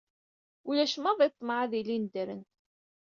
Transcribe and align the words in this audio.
Ulac 0.69 0.93
maḍi 1.03 1.27
ṭṭmeɛ 1.33 1.57
ad 1.63 1.73
ilin 1.79 2.05
ddren. 2.07 2.43